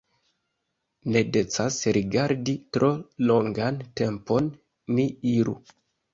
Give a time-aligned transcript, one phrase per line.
[1.15, 2.91] Ne decas rigardi tro
[3.27, 4.51] longan tempon,
[4.97, 5.57] ni iru!